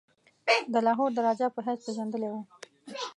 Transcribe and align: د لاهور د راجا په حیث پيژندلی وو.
د 0.73 0.75
لاهور 0.85 1.09
د 1.13 1.19
راجا 1.27 1.47
په 1.55 1.59
حیث 1.65 1.79
پيژندلی 1.85 2.29
وو. 2.31 2.41